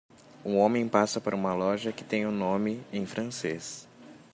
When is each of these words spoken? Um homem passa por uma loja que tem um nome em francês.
Um 0.43 0.57
homem 0.57 0.89
passa 0.89 1.21
por 1.21 1.31
uma 1.31 1.53
loja 1.53 1.91
que 1.93 2.03
tem 2.03 2.25
um 2.25 2.31
nome 2.31 2.83
em 2.91 3.05
francês. 3.05 3.87